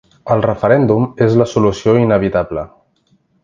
El 0.35 0.39
referèndum 0.45 1.05
és 1.27 1.37
la 1.43 1.47
solució 1.53 1.95
inevitable. 2.07 2.65